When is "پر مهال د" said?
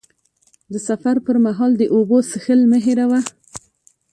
1.25-1.83